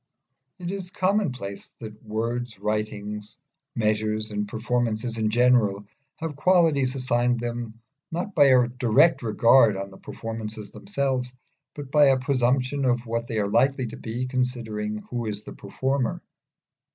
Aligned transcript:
It 0.57 0.71
is 0.71 0.89
a 0.89 0.93
commonplace 0.93 1.75
that 1.77 2.03
words, 2.03 2.57
writings, 2.57 3.37
measures, 3.75 4.31
and 4.31 4.47
performances 4.47 5.19
in 5.19 5.29
general, 5.29 5.85
have 6.15 6.35
qualities 6.35 6.95
assigned 6.95 7.39
them 7.39 7.79
not 8.11 8.33
by 8.33 8.45
a 8.45 8.67
direct 8.67 9.21
judgment 9.21 9.77
on 9.77 9.91
the 9.91 9.99
performances 9.99 10.71
themselves, 10.71 11.31
but 11.75 11.91
by 11.91 12.05
a 12.07 12.17
presumption 12.17 12.83
of 12.83 13.05
what 13.05 13.27
they 13.27 13.37
are 13.37 13.47
likely 13.47 13.85
to 13.85 13.97
be, 13.97 14.25
considering 14.25 15.03
who 15.11 15.27
is 15.27 15.43
the 15.43 15.53
performer. 15.53 16.23